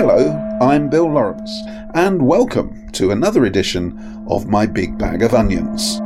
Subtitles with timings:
[0.00, 1.50] Hello, I'm Bill Lawrence,
[1.92, 5.96] and welcome to another edition of My Big Bag of Onions.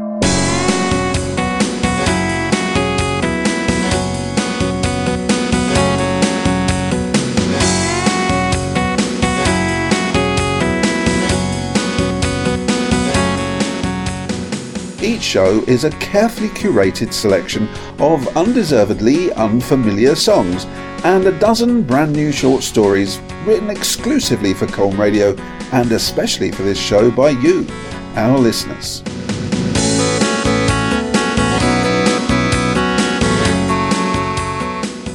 [15.02, 20.64] Each show is a carefully curated selection of undeservedly unfamiliar songs
[21.04, 25.34] and a dozen brand new short stories written exclusively for Colne Radio
[25.72, 27.66] and especially for this show by you,
[28.14, 29.02] our listeners.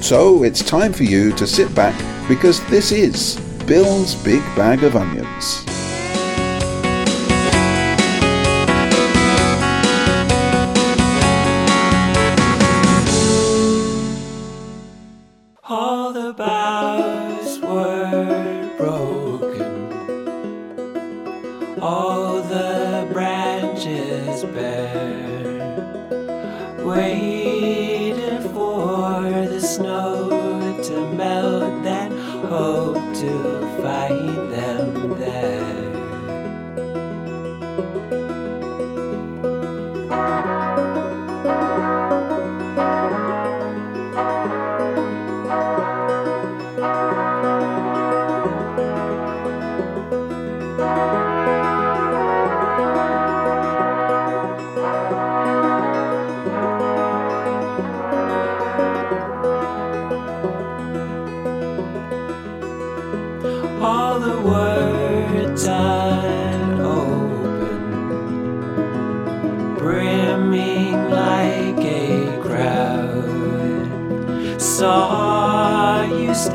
[0.05, 1.95] So it's time for you to sit back
[2.27, 5.76] because this is Bill's Big Bag of Onions.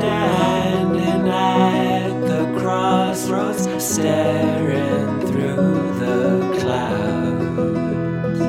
[0.03, 6.21] Standing at the crossroads, staring through the
[6.59, 8.39] clouds.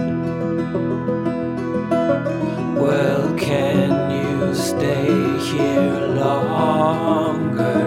[2.83, 5.07] Well, can you stay
[5.51, 7.83] here longer?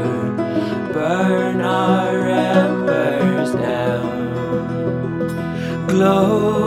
[0.93, 4.17] Burn our embers down,
[5.87, 6.66] glowing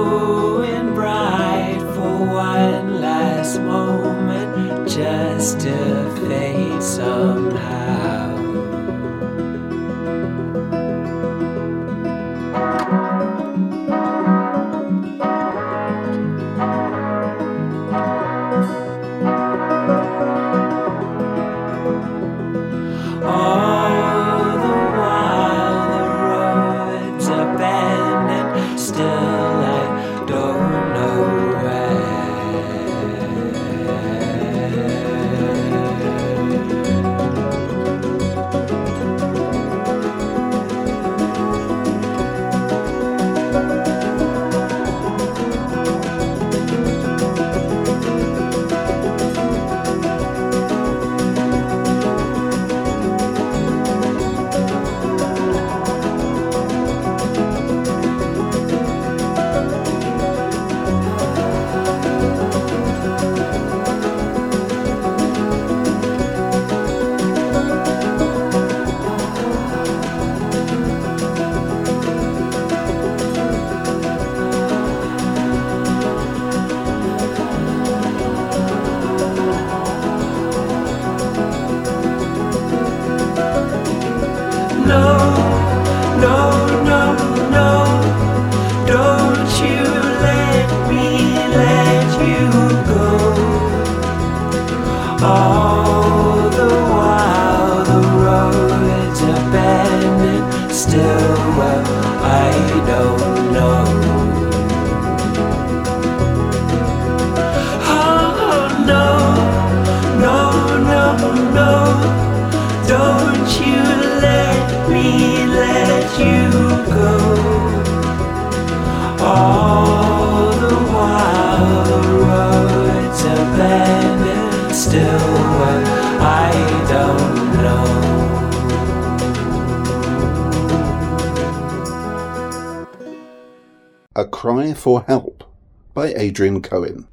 [134.40, 135.44] Cry for Help
[135.92, 137.06] by Adrian Cohen.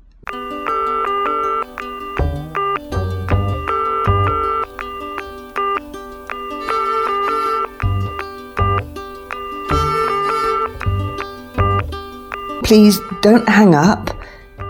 [12.64, 14.10] Please don't hang up,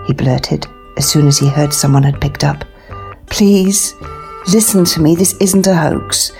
[0.07, 0.65] he blurted
[0.97, 2.63] as soon as he heard someone had picked up.
[3.27, 3.93] Please,
[4.51, 5.13] listen to me.
[5.13, 6.31] This isn't a hoax.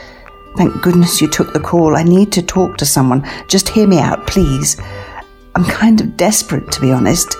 [0.57, 1.95] Thank goodness you took the call.
[1.95, 3.23] I need to talk to someone.
[3.47, 4.77] Just hear me out, please.
[5.57, 7.36] I'm kind of desperate, to be honest.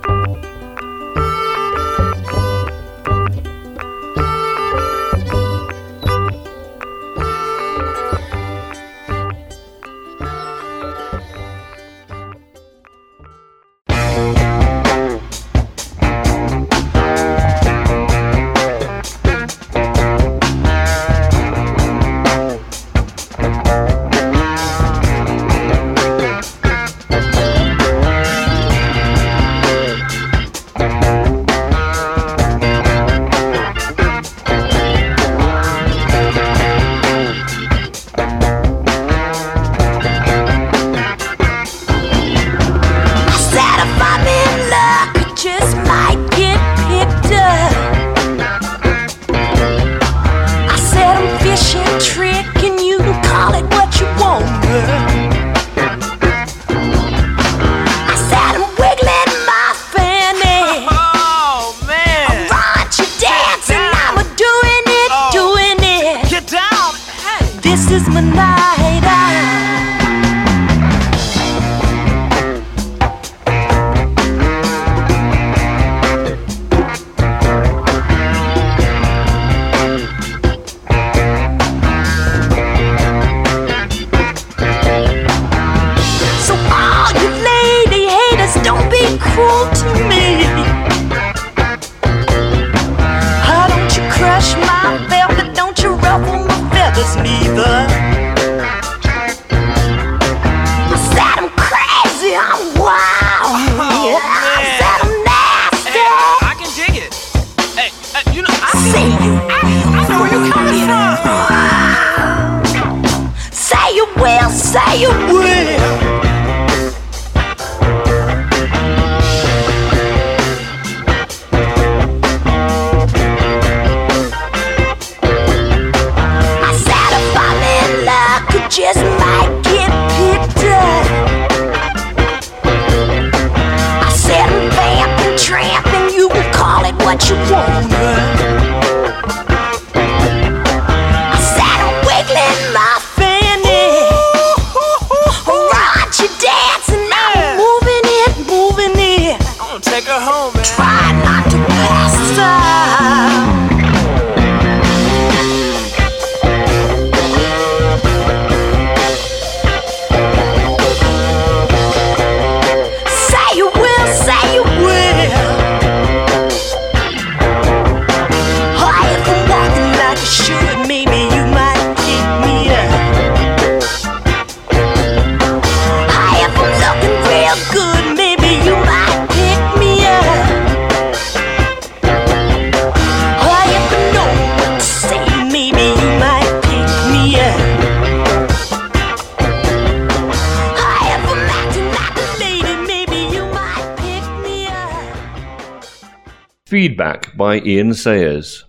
[197.64, 198.64] Ian Sayers.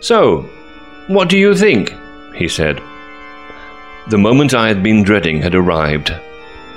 [0.00, 0.42] So,
[1.06, 1.94] what do you think?
[2.34, 2.82] he said.
[4.06, 6.12] The moment I had been dreading had arrived.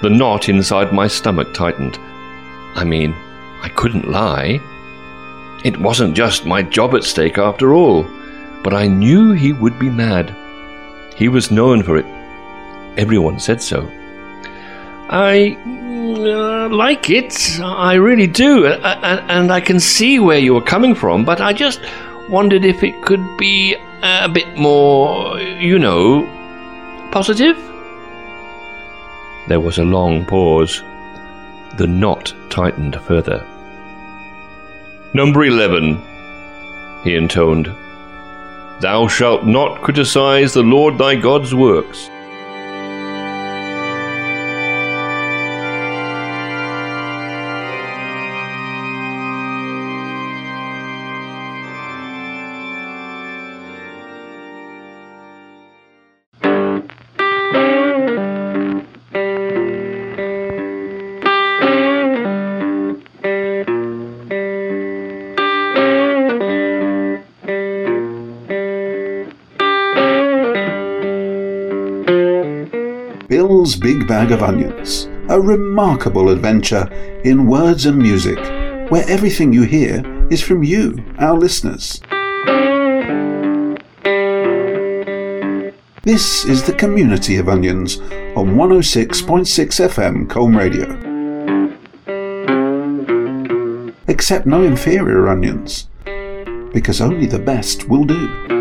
[0.01, 1.99] The knot inside my stomach tightened.
[2.73, 3.13] I mean,
[3.61, 4.61] I couldn't lie.
[5.65, 8.05] It wasn't just my job at stake after all,
[8.63, 10.33] but I knew he would be mad.
[11.17, 12.05] He was known for it.
[12.97, 13.91] Everyone said so.
[15.09, 17.59] I uh, like it.
[17.61, 18.67] I really do.
[18.67, 21.81] Uh, uh, and I can see where you were coming from, but I just
[22.29, 26.36] wondered if it could be a bit more, you know,
[27.07, 27.57] positive?
[29.47, 30.81] There was a long pause.
[31.77, 33.45] The knot tightened further.
[35.13, 36.01] Number 11,
[37.03, 37.67] he intoned.
[38.81, 42.09] Thou shalt not criticize the Lord thy God's works.
[74.17, 76.89] Bag of Onions, a remarkable adventure
[77.23, 78.39] in words and music,
[78.89, 82.01] where everything you hear is from you, our listeners.
[86.01, 87.99] This is the community of onions
[88.35, 89.21] on 106.6
[89.87, 90.87] FM Colne Radio.
[94.07, 95.89] Accept no inferior onions,
[96.73, 98.56] because only the best will do.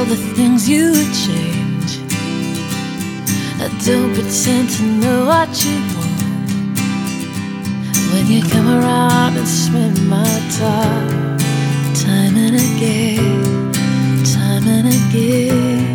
[0.00, 1.92] All the things you would change.
[3.64, 6.78] I don't pretend to know what you want.
[8.12, 11.38] When you come around and spend my time,
[12.06, 15.89] time and again, time and again.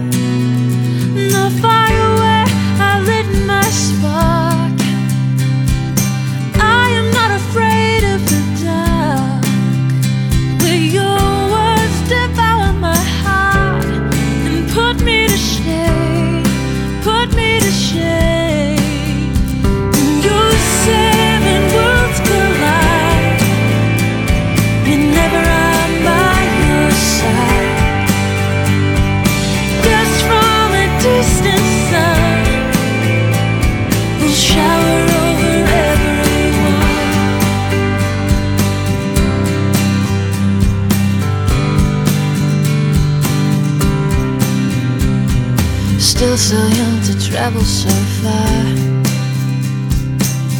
[47.45, 47.89] Travel so
[48.23, 48.57] far,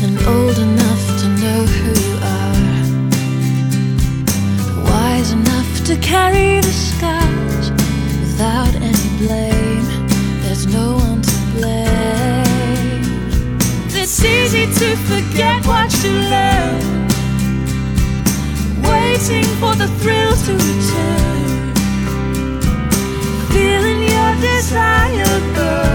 [0.04, 2.84] and old enough to know who you are.
[4.84, 7.72] Wise enough to carry the scars
[8.22, 9.88] without any blame.
[10.44, 13.02] There's no one to blame.
[14.02, 17.12] It's easy to forget what you learned,
[18.92, 21.34] waiting for the thrill to return
[23.52, 25.95] feeling your desire burn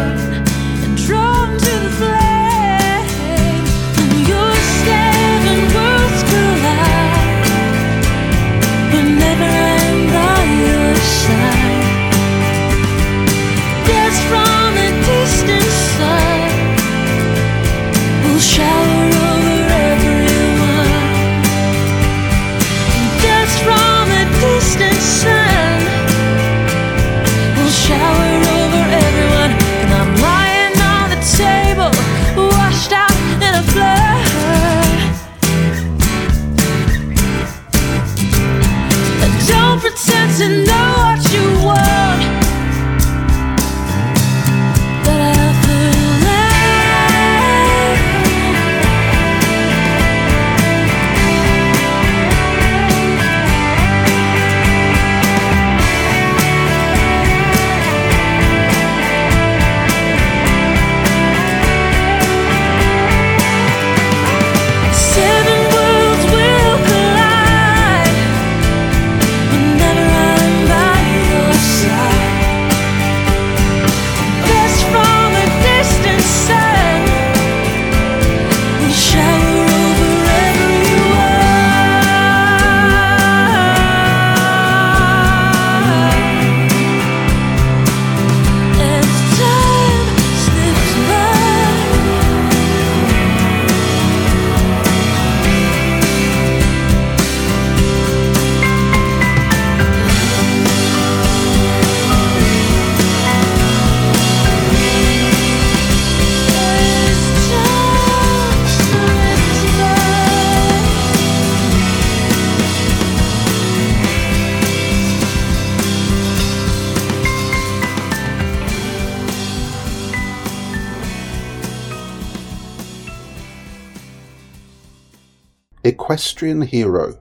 [126.31, 127.19] Equestrian Hero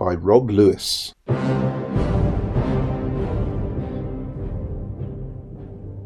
[0.00, 1.14] by Rob Lewis.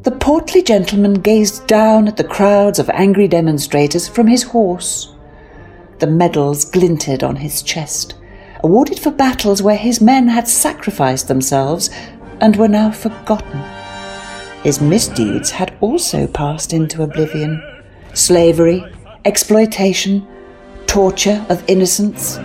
[0.03, 5.15] The portly gentleman gazed down at the crowds of angry demonstrators from his horse.
[6.01, 8.17] The medals glinted on his chest,
[8.63, 11.89] awarded for battles where his men had sacrificed themselves
[12.43, 13.63] and were now forgotten.
[14.63, 17.63] His misdeeds had also passed into oblivion
[18.13, 18.85] slavery,
[19.25, 20.29] exploitation,
[20.87, 22.39] torture of innocence?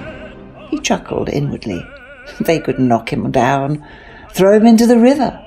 [0.69, 1.85] He chuckled inwardly.
[2.41, 3.85] They could knock him down,
[4.31, 5.39] throw him into the river,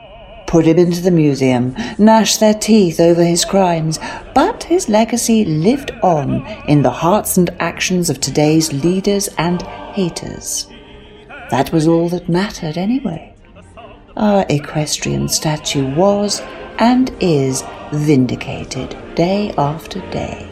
[0.47, 3.99] put him into the museum, gnash their teeth over his crimes,
[4.35, 9.62] but his legacy lived on in the hearts and actions of today's leaders and
[9.94, 10.66] haters.
[11.50, 13.35] That was all that mattered anyway.
[14.16, 16.40] Our equestrian statue was
[16.78, 20.50] and is vindicated day after day.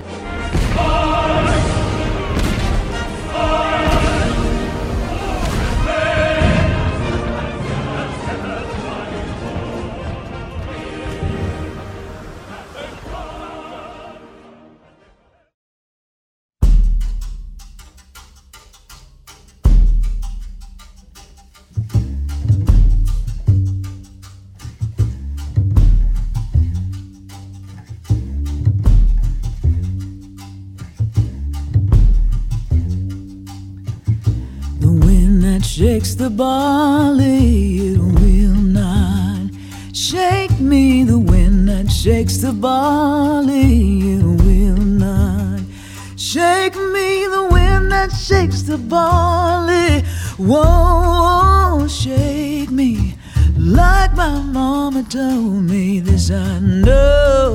[36.18, 39.50] The barley, it will not
[39.92, 41.04] shake me.
[41.04, 45.60] The wind that shakes the barley, it will not
[46.16, 47.26] shake me.
[47.28, 50.02] The wind that shakes the barley
[50.38, 53.14] won't shake me.
[53.56, 57.47] Like my mama told me, this I know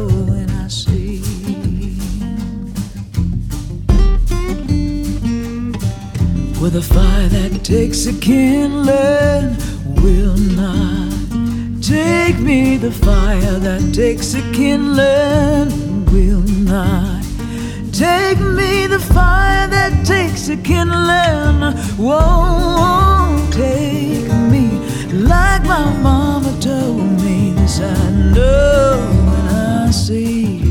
[6.76, 9.56] A fire that takes a kindling
[10.02, 11.14] will not
[11.84, 12.78] take me.
[12.78, 15.70] The fire that takes a kindling
[16.06, 17.22] will not
[17.92, 18.88] take me.
[18.88, 21.62] The fire that takes a kindling
[22.00, 24.72] won't take me.
[25.14, 28.98] Like my mama told me, this I know
[29.38, 29.50] and
[29.88, 30.63] I see.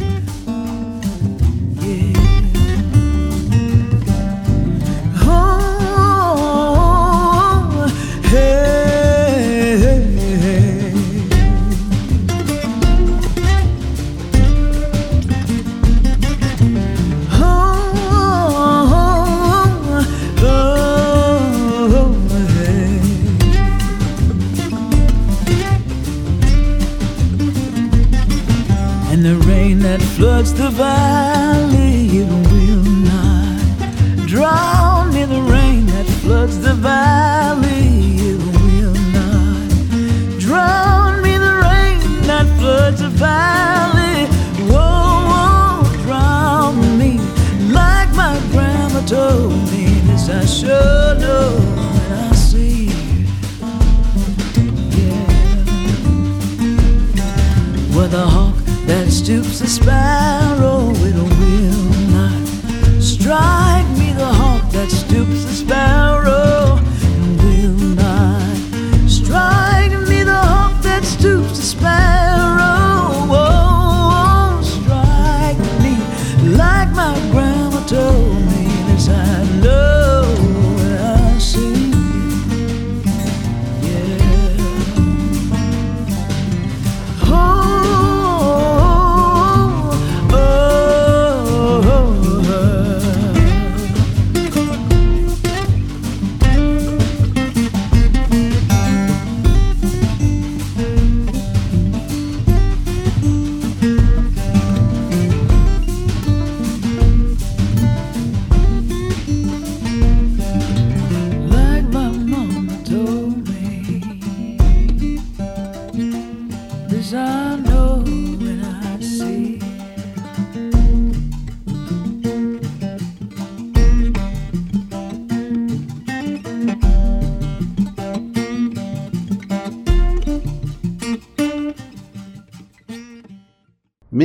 [30.73, 35.25] Valley, it will not drown me.
[35.25, 39.69] The rain that floods the valley, it will not
[40.41, 41.37] drown me.
[41.37, 44.27] The rain that floods the valley
[46.05, 47.19] drown me.
[47.73, 51.62] Like my grandma told me, this I sure know
[59.25, 60.72] stoops a sparrow,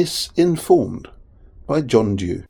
[0.07, 1.09] Misinformed
[1.67, 2.45] by John Dew.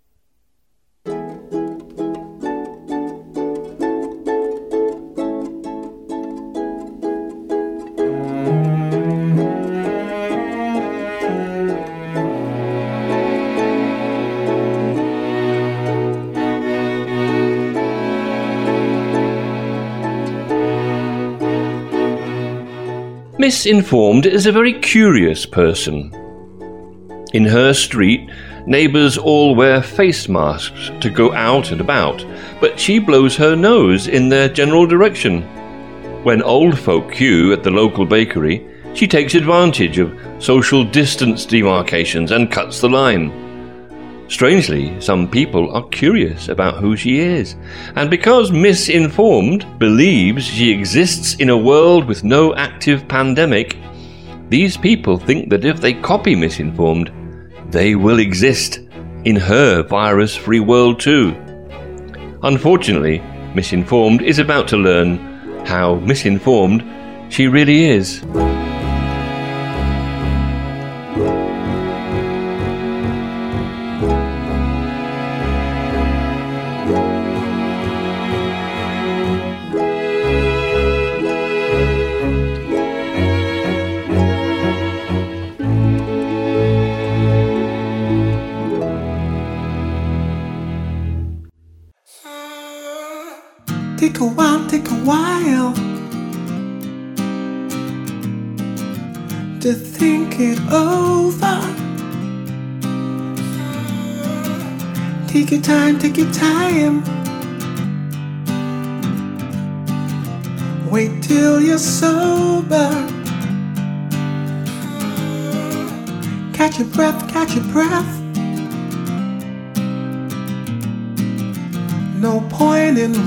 [23.40, 26.27] Misinformed is a very curious person.
[27.34, 28.30] In her street,
[28.66, 32.26] neighbours all wear face masks to go out and about,
[32.62, 35.42] but she blows her nose in their general direction.
[36.24, 42.32] When old folk queue at the local bakery, she takes advantage of social distance demarcations
[42.32, 43.32] and cuts the line.
[44.30, 47.56] Strangely, some people are curious about who she is,
[47.96, 53.78] and because misinformed believes she exists in a world with no active pandemic,
[54.50, 57.12] these people think that if they copy misinformed,
[57.70, 58.80] they will exist
[59.26, 61.36] in her virus free world too.
[62.44, 63.20] Unfortunately,
[63.54, 65.18] misinformed is about to learn
[65.66, 66.84] how misinformed
[67.30, 68.24] she really is.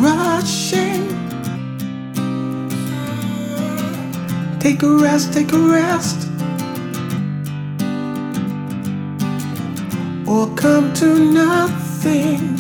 [0.01, 1.07] Rushing.
[4.59, 6.29] Take a rest, take a rest.
[10.27, 12.57] Or come to nothing.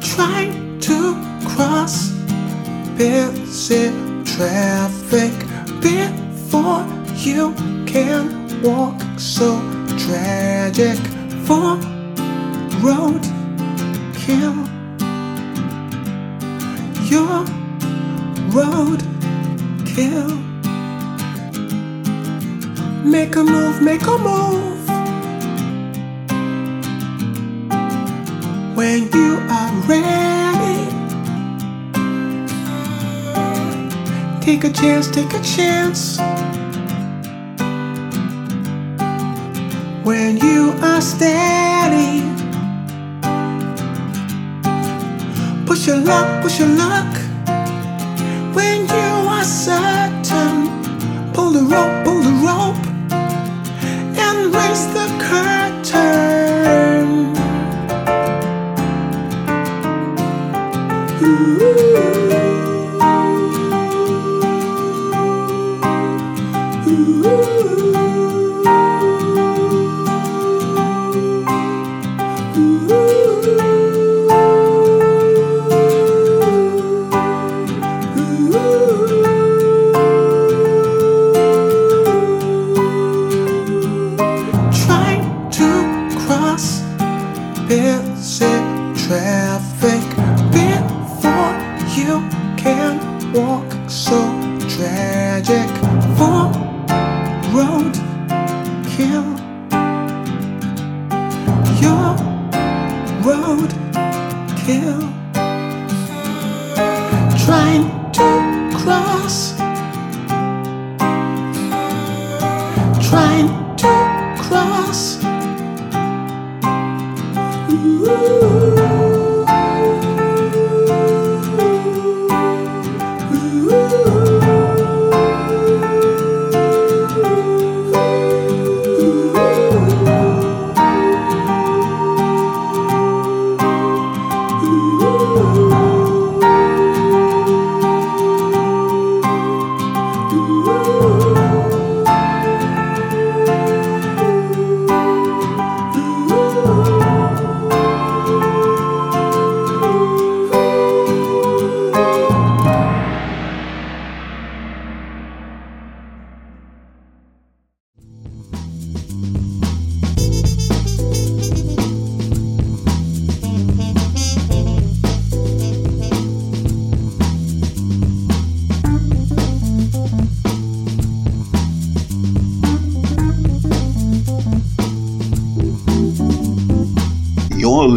[0.00, 0.98] Try to
[1.44, 2.12] cross
[2.96, 3.31] busy
[34.42, 36.18] take a chance take a chance
[40.04, 42.22] when you are steady
[45.66, 47.16] Push your luck, push your luck.
[48.54, 50.68] When you are certain,
[51.32, 52.84] pull the rope, pull the rope,
[54.18, 56.31] and raise the curtain.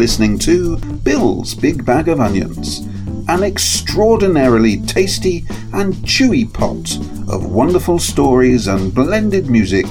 [0.06, 2.78] Listening to Bill's Big Bag of Onions,
[3.26, 6.96] an extraordinarily tasty and chewy pot
[7.28, 9.84] of wonderful stories and blended music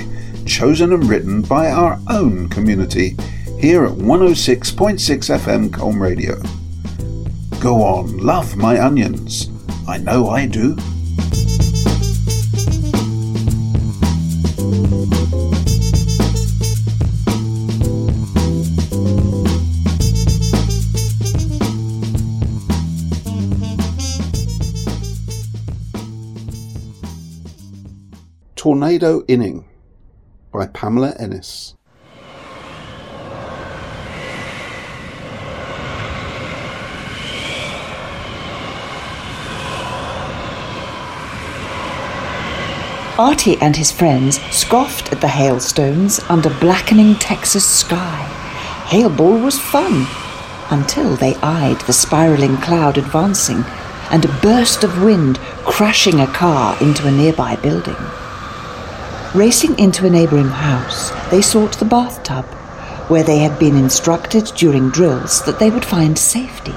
[0.46, 3.18] chosen and written by our own community
[3.60, 4.98] here at 106.6
[5.38, 6.42] FM Colne Radio.
[7.60, 9.50] Go on, love my onions.
[9.86, 10.78] I know I do.
[28.76, 29.64] Tornado Inning
[30.52, 31.76] by Pamela Ennis.
[43.18, 48.28] Artie and his friends scoffed at the hailstones under blackening Texas sky.
[48.88, 50.06] Hailball was fun
[50.70, 53.64] until they eyed the spiraling cloud advancing
[54.12, 57.96] and a burst of wind crashing a car into a nearby building.
[59.36, 62.46] Racing into a neighboring house, they sought the bathtub,
[63.10, 66.74] where they had been instructed during drills that they would find safety.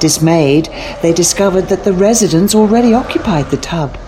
[0.00, 0.70] Dismayed,
[1.02, 3.98] they discovered that the residents already occupied the tub.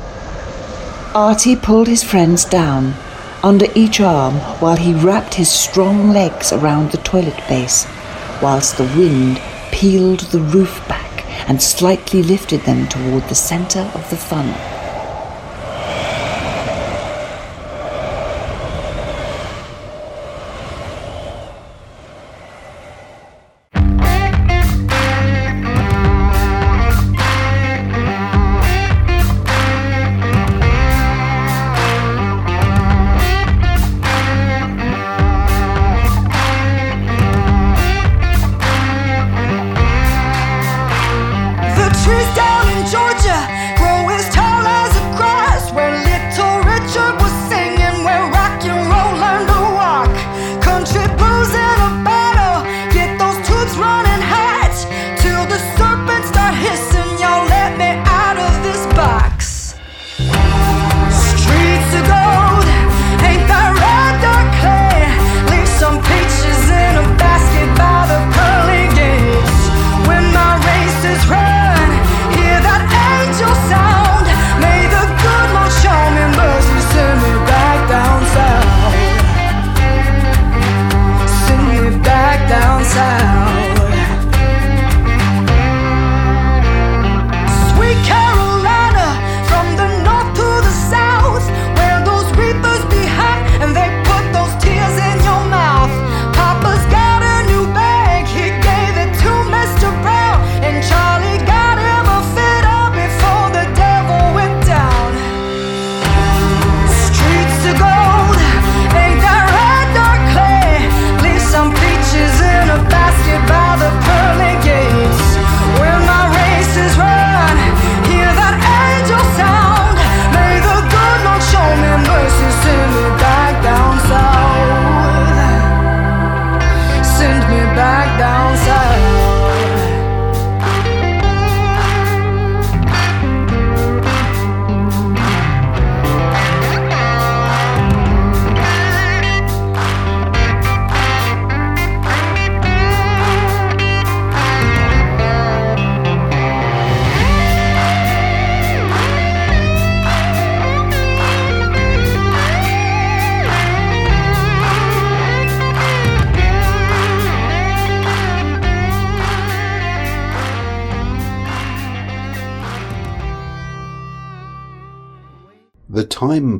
[1.15, 2.95] Artie pulled his friends down
[3.43, 7.87] under each arm while he wrapped his strong legs around the toilet base,
[8.41, 14.09] whilst the wind peeled the roof back and slightly lifted them toward the center of
[14.09, 14.72] the funnel.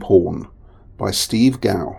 [0.03, 0.49] Pawn
[0.99, 1.97] by Steve Gow.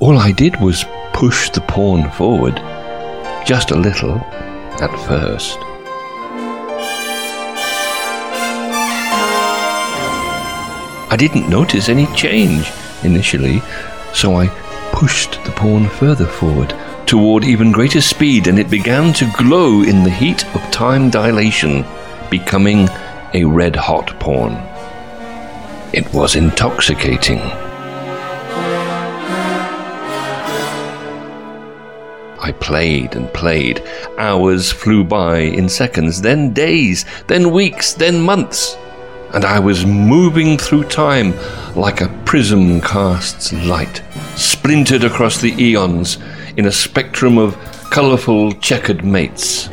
[0.00, 2.60] All I did was push the pawn forward,
[3.50, 4.14] just a little,
[4.80, 5.58] at first.
[11.10, 12.70] I didn't notice any change
[13.02, 13.60] initially,
[14.14, 14.46] so I
[14.92, 16.72] pushed the pawn further forward
[17.06, 21.84] toward even greater speed, and it began to glow in the heat of time dilation,
[22.30, 22.88] becoming
[23.34, 24.52] a red hot pawn.
[25.92, 27.40] It was intoxicating.
[32.50, 33.80] I played and played.
[34.18, 38.76] Hours flew by in seconds, then days, then weeks, then months.
[39.32, 41.32] And I was moving through time
[41.76, 44.02] like a prism casts light,
[44.34, 46.18] splintered across the eons
[46.56, 47.56] in a spectrum of
[47.92, 49.68] colourful checkered mates.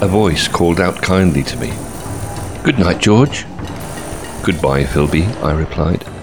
[0.00, 1.72] A voice called out kindly to me.
[2.62, 3.47] Good night, George.
[4.48, 6.17] Goodbye, Philby, I replied.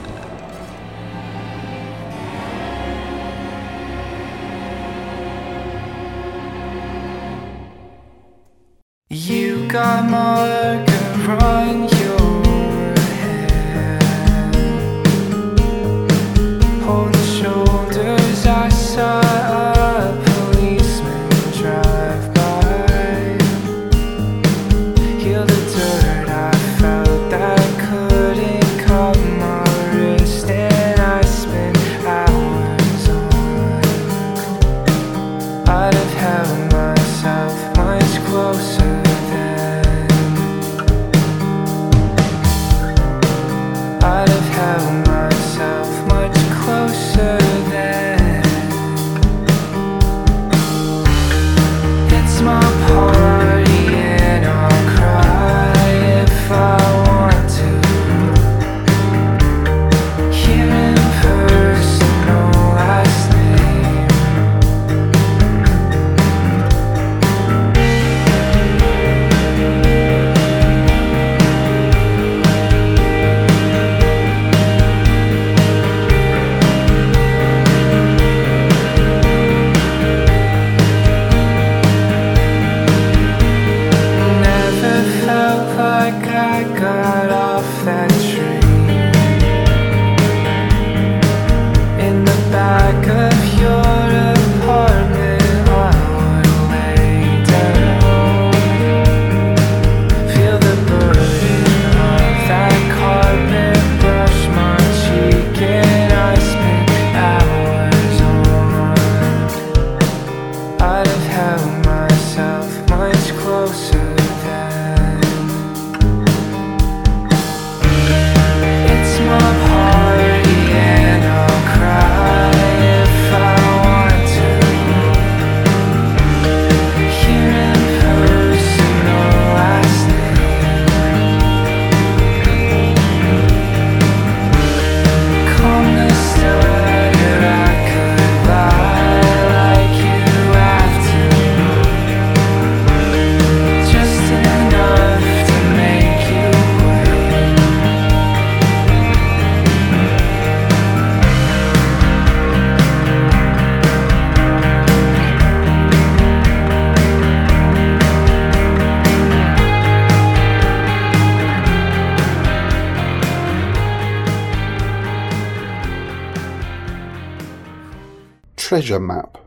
[168.75, 169.38] Treasure Map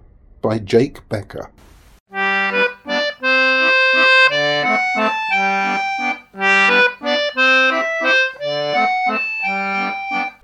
[0.40, 1.50] by Jake Becker.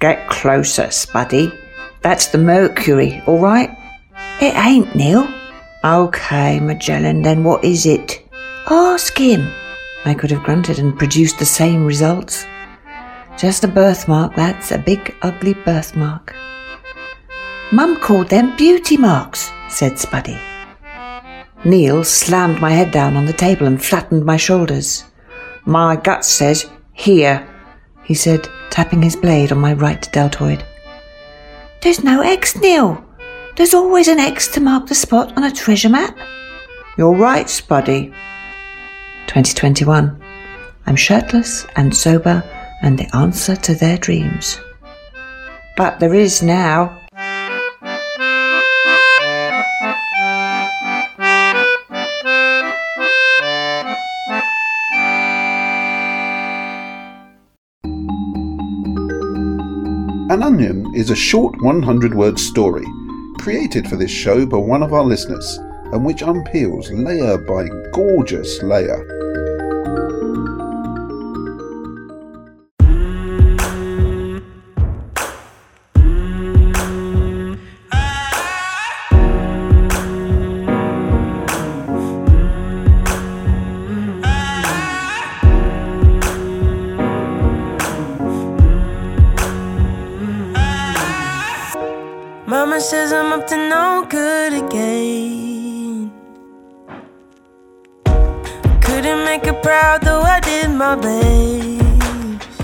[0.01, 1.59] Get closer, Spuddy.
[2.03, 3.71] That's the Mercury, all right?
[4.43, 5.27] It ain't, Neil.
[5.83, 8.23] Okay, Magellan, then what is it?
[8.69, 9.51] Ask him.
[10.05, 12.45] I could have grunted and produced the same results.
[13.39, 16.37] Just a birthmark, that's a big, ugly birthmark.
[17.75, 20.41] Mum called them beauty marks, said Spuddy.
[21.65, 25.03] Neil slammed my head down on the table and flattened my shoulders.
[25.65, 27.45] My gut says, here,
[28.05, 30.65] he said, tapping his blade on my right deltoid.
[31.83, 33.05] There's no X, Neil.
[33.57, 36.17] There's always an X to mark the spot on a treasure map.
[36.97, 38.15] You're right, Spuddy.
[39.27, 40.23] 2021.
[40.87, 42.45] I'm shirtless and sober
[42.83, 44.61] and the answer to their dreams.
[45.77, 47.01] But there is now.
[60.35, 62.85] An Onion is a short 100 word story
[63.39, 65.61] created for this show by one of our listeners
[65.93, 69.24] and which unpeels layer by gorgeous layer.
[99.75, 102.61] Proud, though I did my best.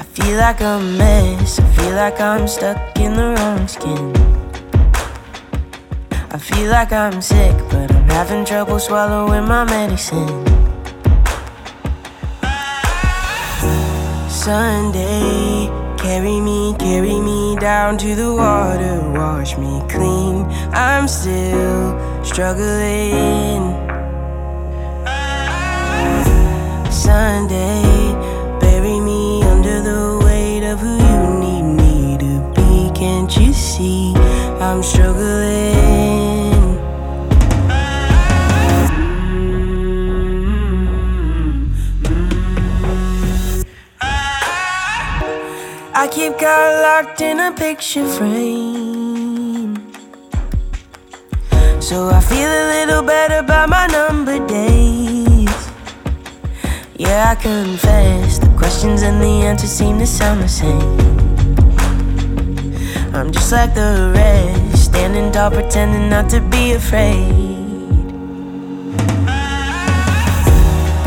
[0.00, 1.58] I feel like a mess.
[1.58, 4.04] I feel like I'm stuck in the wrong skin.
[6.36, 10.44] I feel like I'm sick, but I'm having trouble swallowing my medicine.
[14.28, 20.44] Sunday, carry me, carry me down to the water, wash me clean.
[20.72, 21.84] I'm still
[22.22, 23.95] struggling.
[27.06, 27.84] Sunday,
[28.58, 32.90] bury me under the weight of who you need me to be.
[32.98, 34.12] Can't you see
[34.58, 35.20] I'm struggling?
[45.94, 49.76] I keep God locked in a picture frame.
[51.80, 54.95] So I feel a little better by my number days.
[56.98, 60.80] Yeah, I confess the questions and the answers seem to sound the same.
[63.14, 67.52] I'm just like the rest, standing tall, pretending not to be afraid.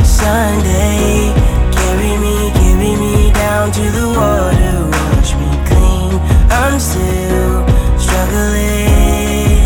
[0.05, 1.33] Sunday,
[1.73, 6.19] carry me, carry me down to the water, wash me clean.
[6.51, 7.65] I'm still
[7.97, 9.65] struggling.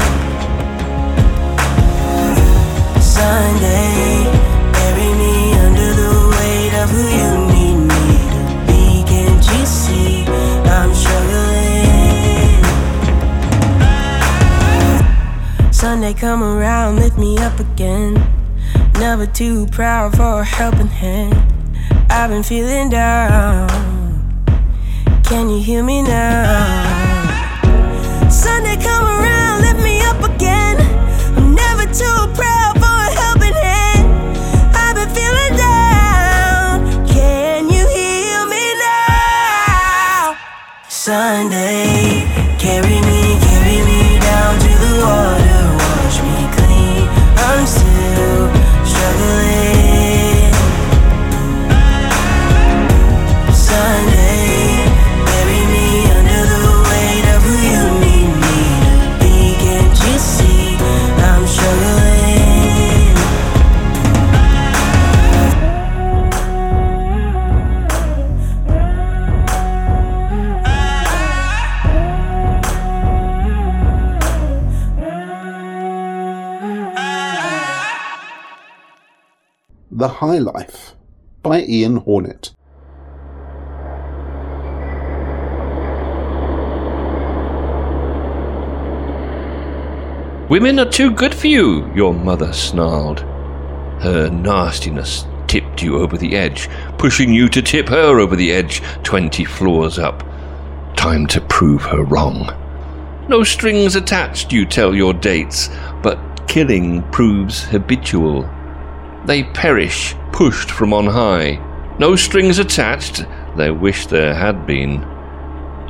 [3.02, 4.33] Sunday,
[16.04, 18.16] Sunday come around, lift me up again.
[18.96, 21.34] Never too proud for a helping hand.
[22.10, 23.70] I've been feeling down.
[25.24, 26.84] Can you hear me now?
[28.30, 30.76] Sunday come around, lift me up again.
[31.38, 34.38] I'm never too proud for a helping hand.
[34.76, 37.08] I've been feeling down.
[37.08, 40.36] Can you hear me now?
[40.90, 41.93] Sunday,
[80.04, 80.96] The High Life
[81.44, 82.54] by Ian Hornet.
[90.50, 93.22] Women are too good for you, your mother snarled.
[94.02, 98.82] Her nastiness tipped you over the edge, pushing you to tip her over the edge
[99.04, 100.22] twenty floors up.
[100.98, 102.50] Time to prove her wrong.
[103.30, 105.70] No strings attached, you tell your dates,
[106.02, 108.50] but killing proves habitual.
[109.26, 111.60] They perish, pushed from on high.
[112.00, 115.06] No strings attached, they wish there had been.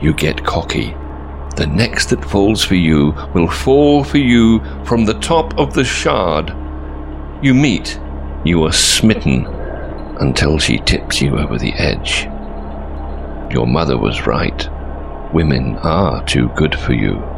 [0.02, 0.96] You get cocky.
[1.56, 5.84] The next that falls for you will fall for you from the top of the
[5.84, 6.50] shard.
[7.44, 8.00] You meet,
[8.44, 9.46] you are smitten
[10.20, 12.26] until she tips you over the edge.
[13.54, 14.68] Your mother was right.
[15.34, 17.33] Women are too good for you.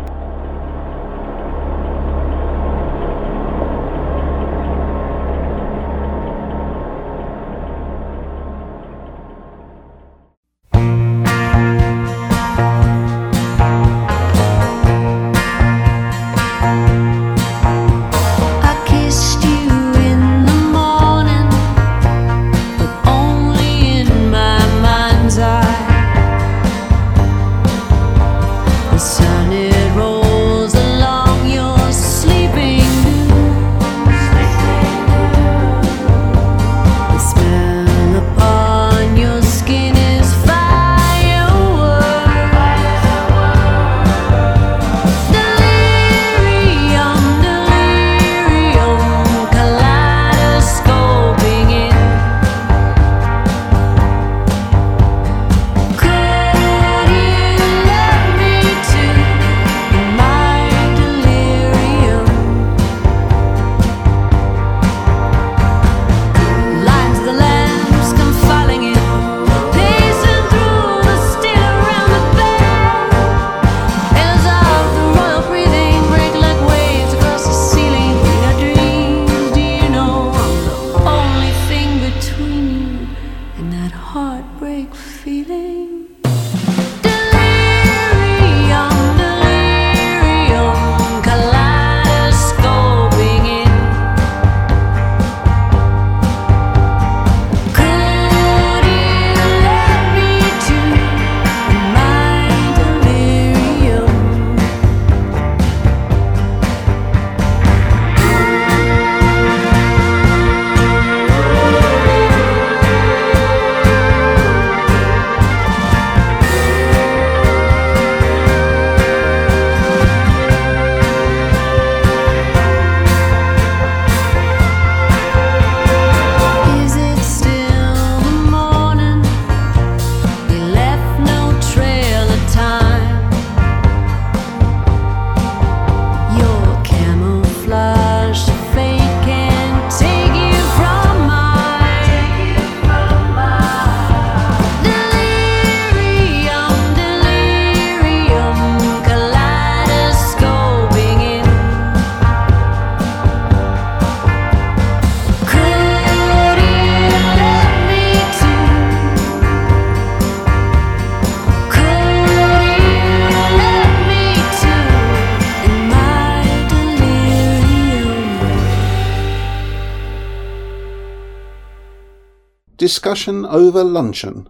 [172.85, 174.47] Discussion over Luncheon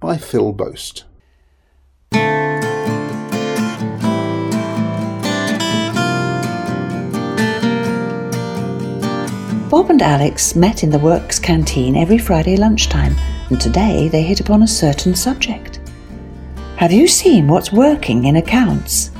[0.00, 1.04] by Phil Boast.
[9.70, 13.16] Bob and Alex met in the works canteen every Friday lunchtime,
[13.48, 15.80] and today they hit upon a certain subject.
[16.76, 19.10] Have you seen what's working in accounts?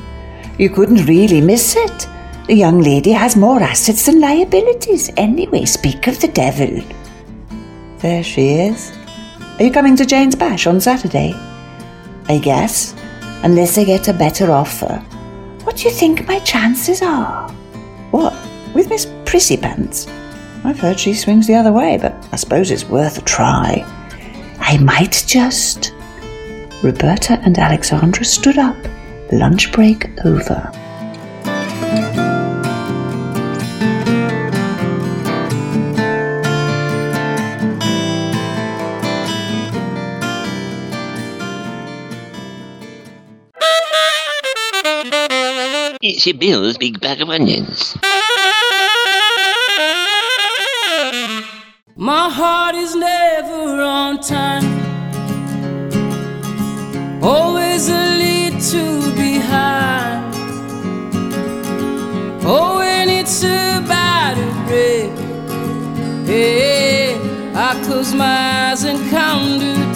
[0.59, 2.07] You couldn't really miss it.
[2.47, 5.11] The young lady has more assets than liabilities.
[5.17, 6.83] Anyway, speak of the devil.
[8.03, 8.97] There she is.
[9.59, 11.35] Are you coming to Jane's Bash on Saturday?
[12.29, 12.95] I guess,
[13.43, 14.97] unless I get a better offer.
[15.65, 17.51] What do you think my chances are?
[18.11, 18.35] What?
[18.75, 20.07] With Miss Prissy Pants?
[20.65, 23.85] I've heard she swings the other way, but I suppose it's worth a try.
[24.61, 25.93] I might just.
[26.83, 28.77] Roberta and Alexandra stood up,
[29.31, 30.73] lunch break over.
[46.13, 47.97] It's Bill's big bag of onions.
[51.95, 54.65] My heart is never on time.
[57.23, 60.35] Always a little behind.
[62.45, 65.13] Oh, when it's about to break.
[66.27, 67.15] Hey,
[67.55, 69.90] I close my eyes and count to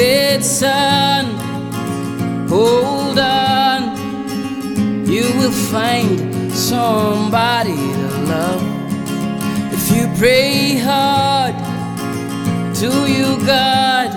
[0.00, 1.26] said, son,
[2.48, 3.80] hold on.
[5.04, 8.64] You will find somebody to love.
[9.76, 11.54] If you pray hard
[12.80, 14.10] to you, God,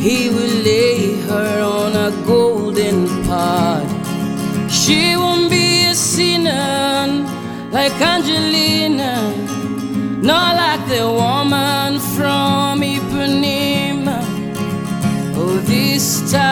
[0.00, 3.86] He will lay her on a golden pod.
[4.68, 7.06] She won't be a sinner
[7.70, 9.14] like Angelina,
[10.32, 12.56] not like the woman from.
[15.96, 16.46] This time.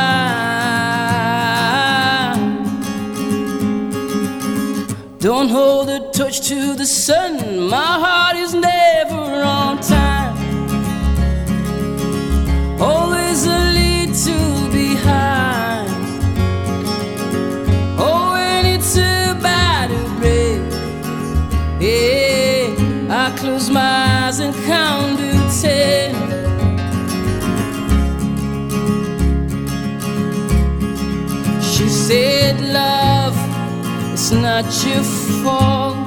[5.19, 7.69] Don't hold a torch to the sun.
[7.69, 8.74] My heart is never
[34.45, 35.03] not your
[35.43, 36.07] fault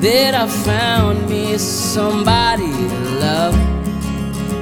[0.00, 3.56] that I found me somebody to love.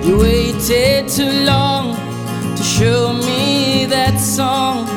[0.03, 1.95] You waited too long
[2.57, 4.89] to show me that song.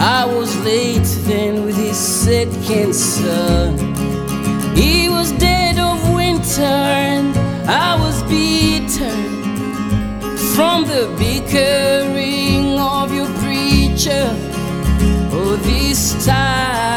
[0.00, 3.78] I was late then with his second son.
[4.74, 6.80] He was dead of winter
[7.12, 7.28] and
[7.68, 9.14] I was bitter
[10.52, 14.26] from the bickering of your preacher.
[15.30, 16.87] Oh, this time.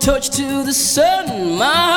[0.00, 1.58] Torch to the sun.
[1.58, 1.89] My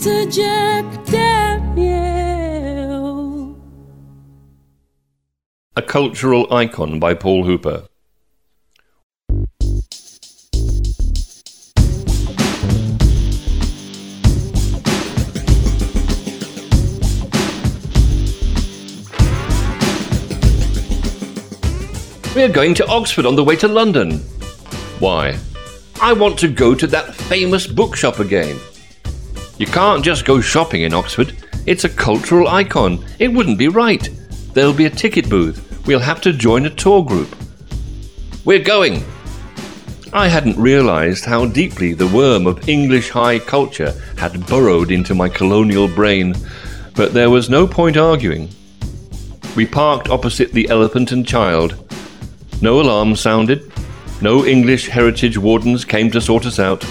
[0.00, 0.32] Mr.
[0.32, 1.84] Jack Daniel.
[5.76, 7.84] A cultural icon by Paul Hooper.
[22.34, 24.20] We are going to Oxford on the way to London.
[24.98, 25.38] Why?
[26.00, 28.58] I want to go to that famous bookshop again.
[29.60, 31.36] You can't just go shopping in Oxford.
[31.66, 33.04] It's a cultural icon.
[33.18, 34.08] It wouldn't be right.
[34.54, 35.86] There'll be a ticket booth.
[35.86, 37.36] We'll have to join a tour group.
[38.46, 39.04] We're going.
[40.14, 45.28] I hadn't realized how deeply the worm of English high culture had burrowed into my
[45.28, 46.34] colonial brain,
[46.94, 48.48] but there was no point arguing.
[49.56, 51.76] We parked opposite the Elephant and Child.
[52.62, 53.70] No alarm sounded.
[54.22, 56.82] No English heritage wardens came to sort us out.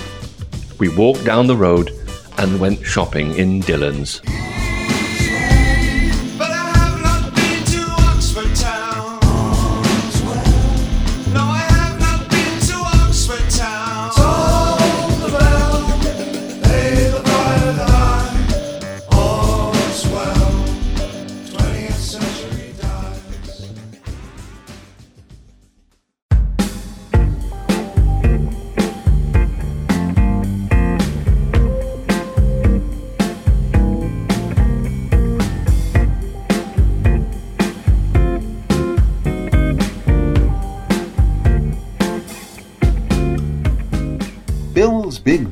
[0.78, 1.99] We walked down the road
[2.40, 4.22] and went shopping in Dillon's.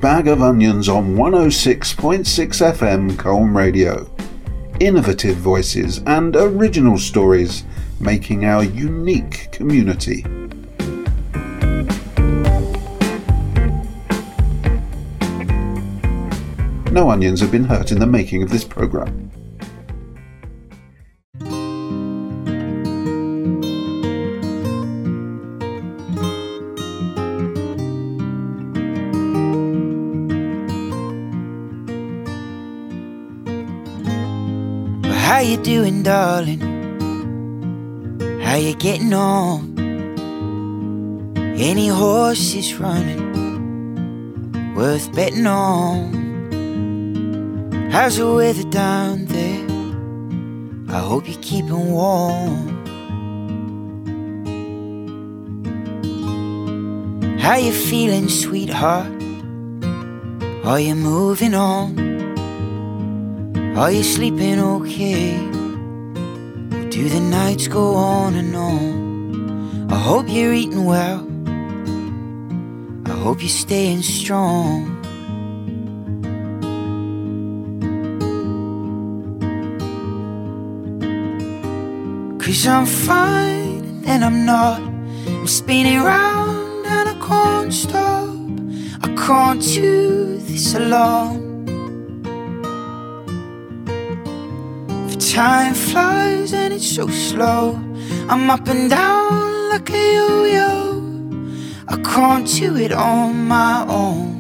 [0.02, 4.08] Bag of Onions on 106.6 FM Colne Radio.
[4.80, 7.64] Innovative voices and original stories
[8.00, 10.22] making our unique community.
[16.92, 19.32] No onions have been hurt in the making of this programme.
[35.68, 36.62] Doing, darling?
[38.42, 39.76] How you getting on?
[41.60, 43.26] Any horses running
[44.76, 46.14] worth betting on?
[47.92, 49.66] How's the weather down there?
[50.96, 52.70] I hope you're keeping warm.
[57.40, 59.12] How you feeling, sweetheart?
[60.64, 62.00] Are you moving on?
[63.78, 65.57] Are you sleeping okay?
[66.98, 69.92] Do the nights go on and on?
[69.92, 71.20] I hope you're eating well.
[73.06, 74.98] I hope you're staying strong.
[82.40, 84.82] Cause I'm fine and I'm not.
[84.82, 88.28] I'm spinning round and I can't stop.
[89.04, 91.37] I can't do this alone.
[95.38, 97.76] Time flies and it's so slow.
[98.28, 100.72] I'm up and down like a yo yo.
[101.88, 104.32] I can't do it on my own.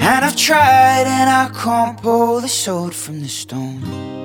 [0.00, 4.15] And I've tried and I can't pull the sword from the stone.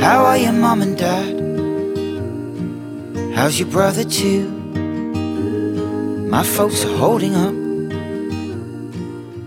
[0.00, 1.34] How are your mom and dad?
[3.34, 4.48] How's your brother too?
[6.30, 7.54] My folks are holding up.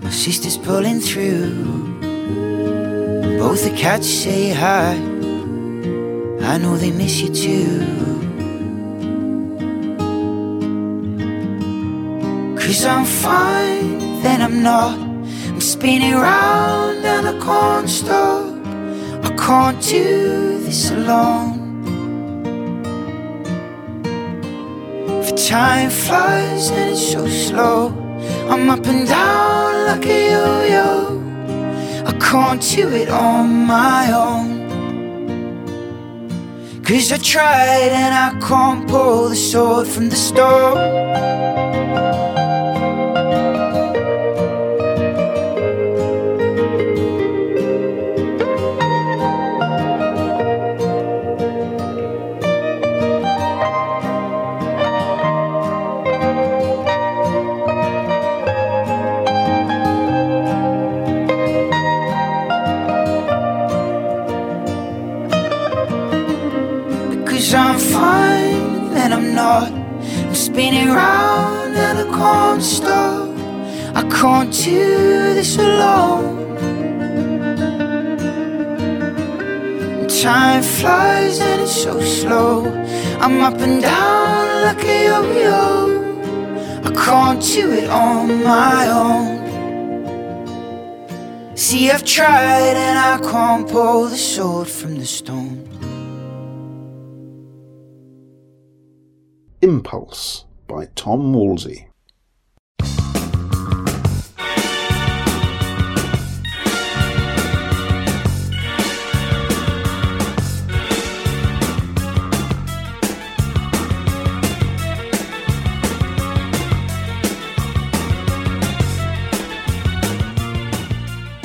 [0.03, 1.51] My sister's pulling through.
[3.39, 4.93] Both the cats say hi.
[6.51, 7.79] I know they miss you too.
[12.57, 14.99] Cause I'm fine, then I'm not.
[14.99, 17.41] I'm spinning round and a.
[17.41, 18.50] I
[19.51, 21.83] can't do this alone.
[25.25, 27.89] For time flies and it's so slow.
[28.49, 30.45] I'm up and down like a yo
[30.75, 30.89] yo.
[32.11, 34.49] I can't do it on my own.
[36.85, 41.40] Cause I tried and I can't pull the sword from the stone.
[70.55, 73.29] Down and I can't stop.
[73.95, 76.39] I can't do this alone.
[80.21, 82.65] Time flies and it's so slow.
[83.19, 85.61] I'm up and down like a yo-yo.
[86.83, 89.41] I can't do it on my own.
[91.55, 95.70] See, I've tried and I can't pull the sword from the stone.
[101.01, 101.87] Tom Wolsey.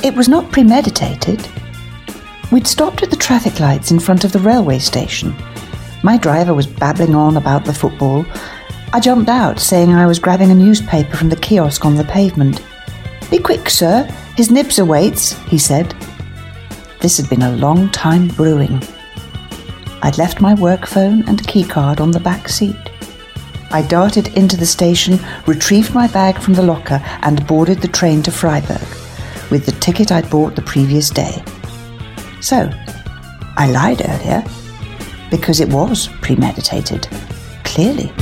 [0.02, 1.48] It was not premeditated.
[2.52, 5.34] We'd stopped at the traffic lights in front of the railway station.
[6.02, 8.26] My driver was babbling on about the football.
[8.92, 12.62] I jumped out, saying I was grabbing a newspaper from the kiosk on the pavement.
[13.30, 14.04] Be quick, sir.
[14.36, 15.94] His nibs awaits, he said.
[17.00, 18.82] This had been a long time brewing.
[20.02, 22.76] I'd left my work phone and keycard on the back seat.
[23.70, 28.22] I darted into the station, retrieved my bag from the locker, and boarded the train
[28.22, 28.86] to Freiburg
[29.50, 31.42] with the ticket I'd bought the previous day.
[32.40, 32.70] So,
[33.56, 34.44] I lied earlier
[35.30, 37.08] because it was premeditated.
[37.64, 38.12] Clearly.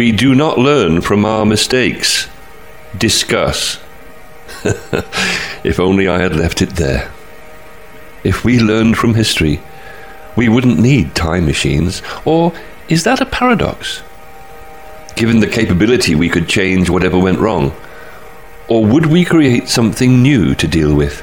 [0.00, 2.26] We do not learn from our mistakes.
[2.96, 3.78] Discuss.
[5.62, 7.12] if only I had left it there.
[8.24, 9.60] If we learned from history,
[10.36, 12.00] we wouldn't need time machines.
[12.24, 12.54] Or
[12.88, 14.00] is that a paradox?
[15.16, 17.76] Given the capability, we could change whatever went wrong.
[18.68, 21.22] Or would we create something new to deal with?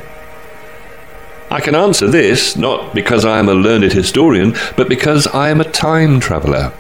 [1.50, 5.62] I can answer this not because I am a learned historian, but because I am
[5.62, 6.72] a time traveller.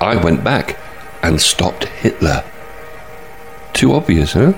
[0.00, 0.78] I went back
[1.26, 2.44] and stopped Hitler.
[3.72, 4.52] Too obvious, huh?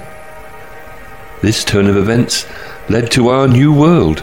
[1.40, 2.46] This turn of events
[2.90, 4.22] led to our new world.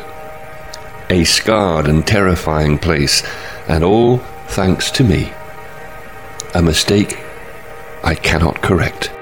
[1.10, 3.24] A scarred and terrifying place,
[3.68, 5.34] and all thanks to me.
[6.54, 7.18] A mistake
[8.04, 9.15] I cannot correct.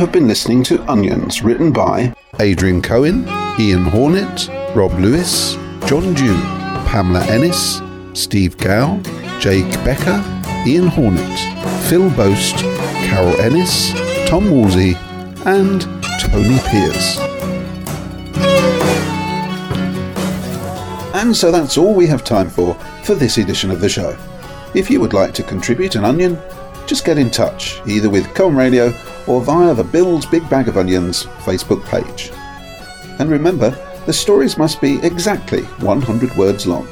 [0.00, 3.28] Have been listening to Onions, written by Adrian Cohen,
[3.60, 6.34] Ian Hornet, Rob Lewis, John Dew,
[6.88, 7.82] Pamela Ennis,
[8.14, 8.98] Steve Gow,
[9.40, 10.24] Jake Becker,
[10.66, 11.38] Ian Hornet,
[11.84, 12.56] Phil Boast,
[13.04, 13.92] Carol Ennis,
[14.26, 14.94] Tom Woolsey,
[15.44, 15.82] and
[16.18, 17.18] Tony Pierce.
[21.14, 22.72] And so that's all we have time for
[23.04, 24.16] for this edition of the show.
[24.74, 26.38] If you would like to contribute an onion,
[26.86, 28.94] just get in touch, either with Colne Radio
[29.30, 32.32] or via the Bill's Big Bag of Onions Facebook page.
[33.20, 33.70] And remember,
[34.04, 36.88] the stories must be exactly 100 words long.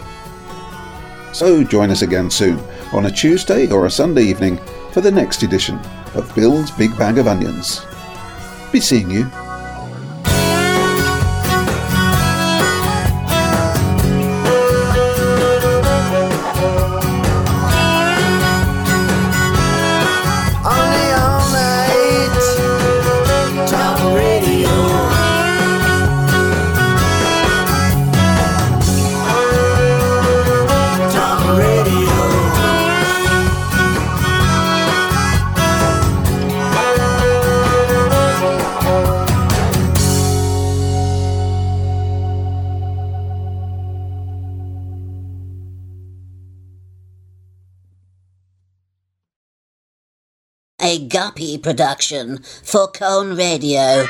[1.32, 2.61] So join us again soon,
[2.93, 4.61] on a Tuesday or a Sunday evening,
[4.93, 5.80] for the next edition
[6.14, 7.84] of Bill's Big Bag of Onions.
[8.70, 9.28] Be seeing you.
[51.29, 54.07] Guppy production for Colne Radio.